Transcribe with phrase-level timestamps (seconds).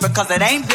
[0.00, 0.67] newspaper, cause it ain't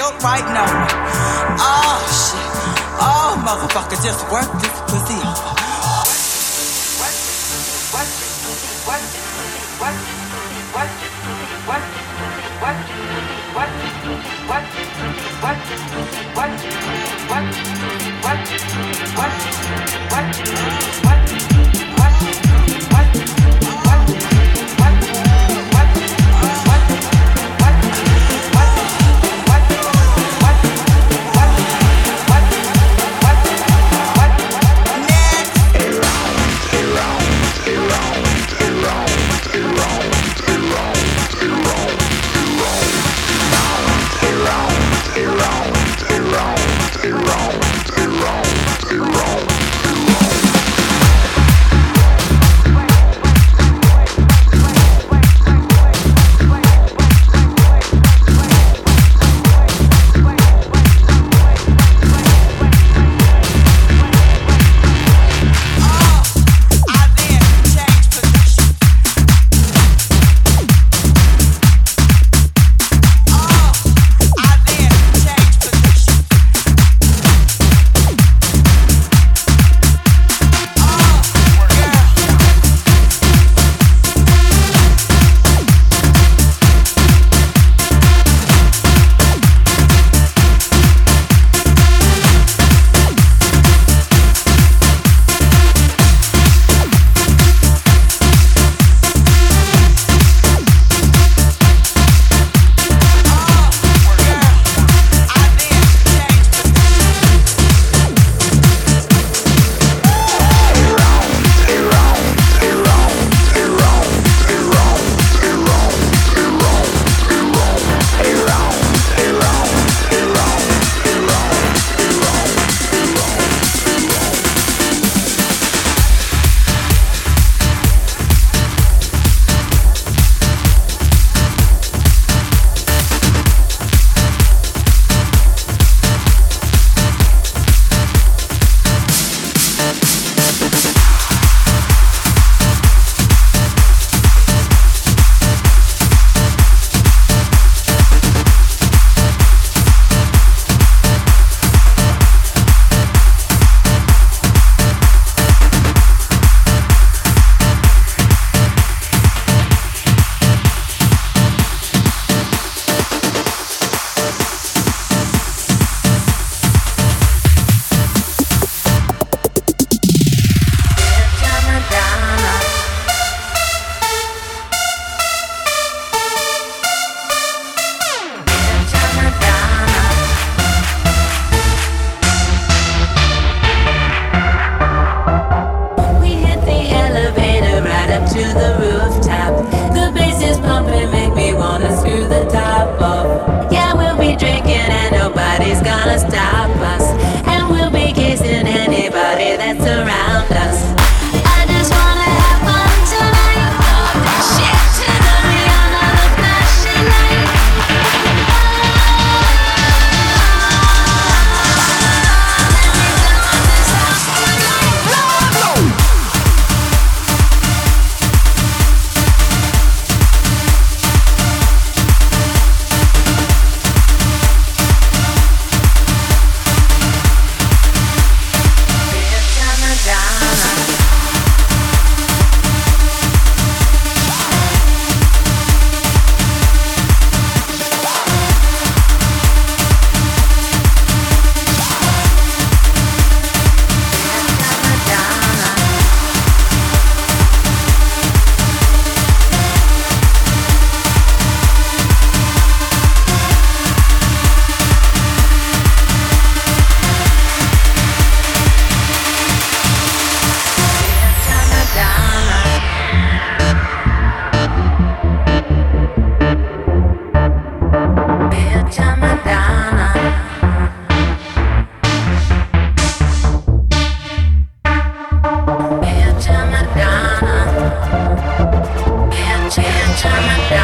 [280.15, 280.82] time I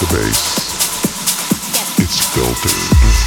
[0.00, 1.98] the bass.
[1.98, 3.17] It's filtered.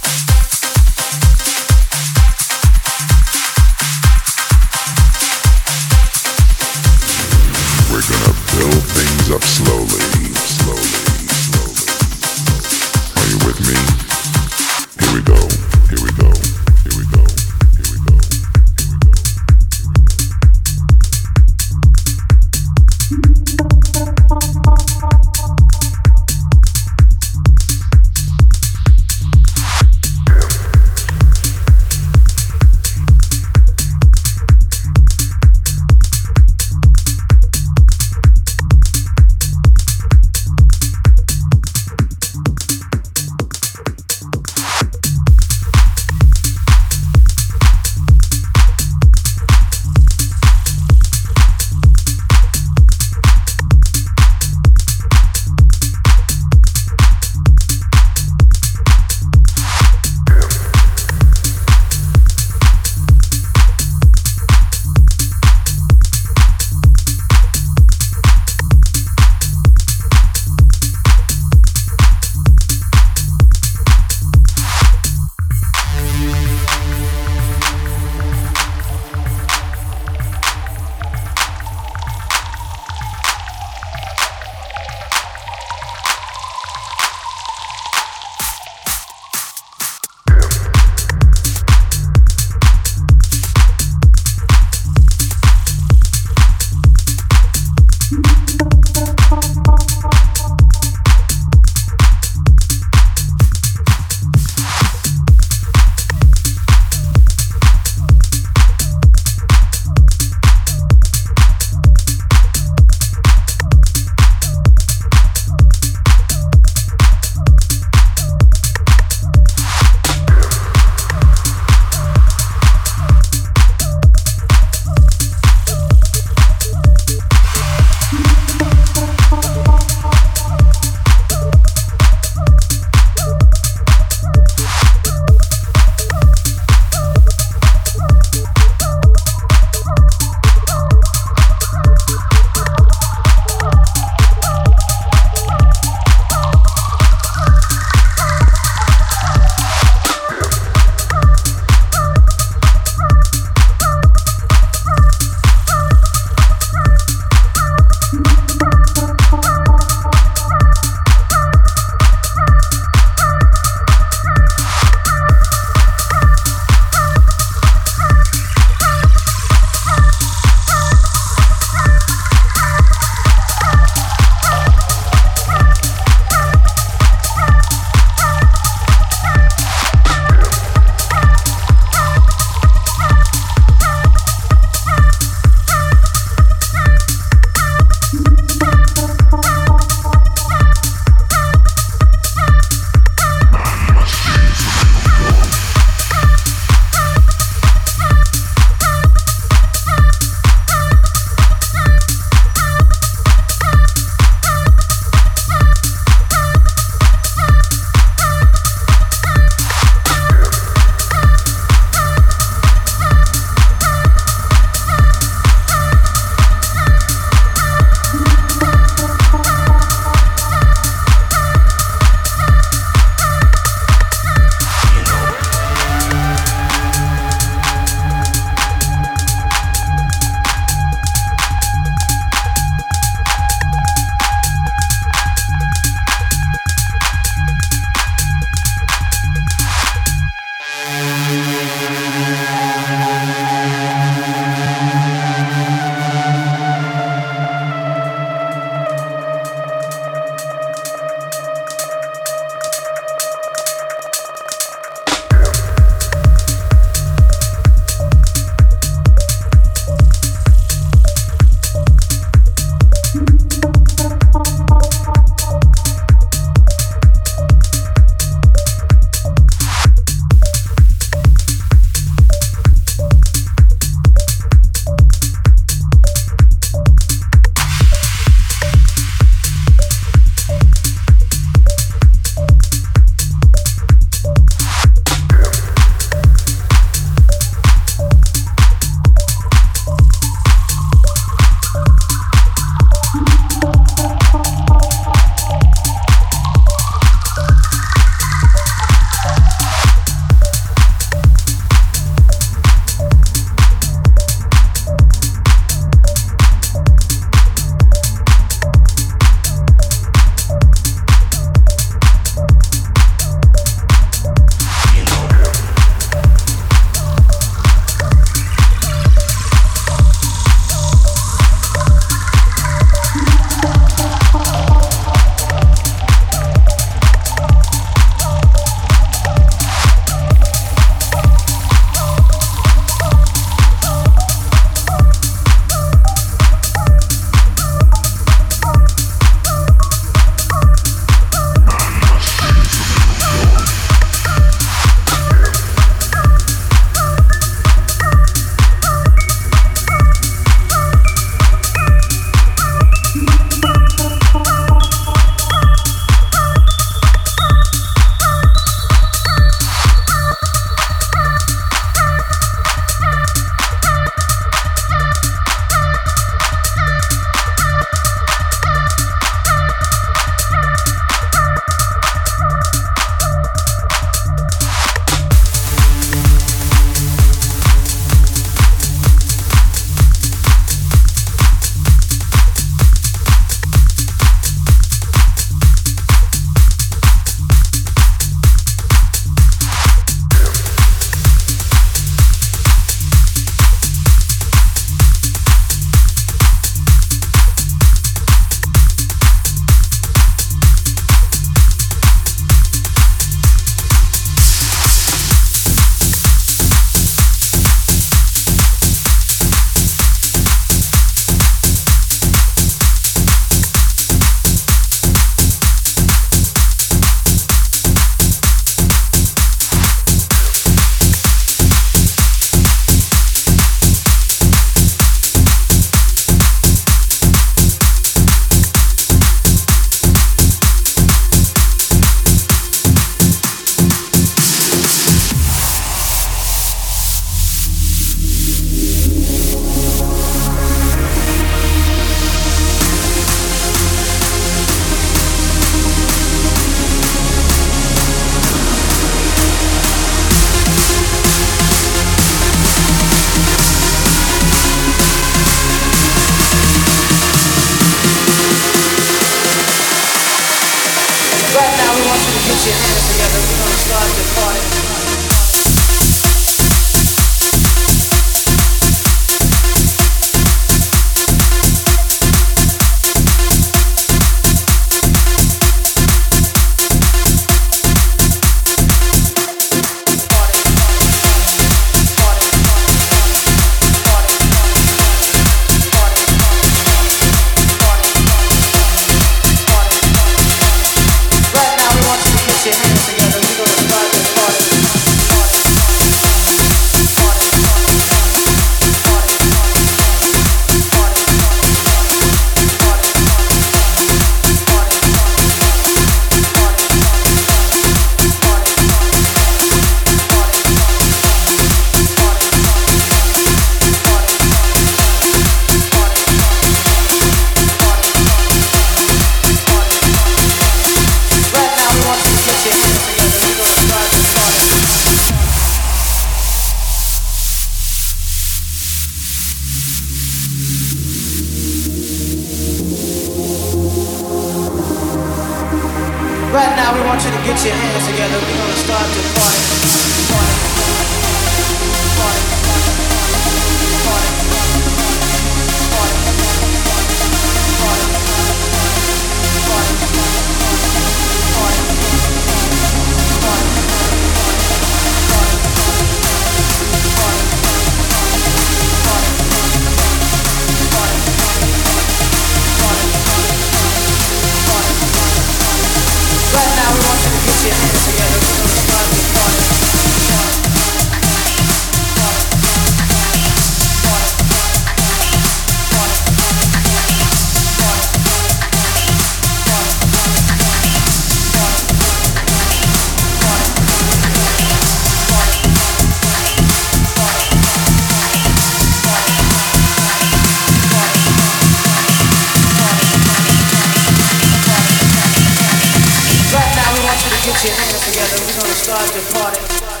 [597.63, 598.37] Your hands together.
[598.45, 600.00] We're gonna start the party.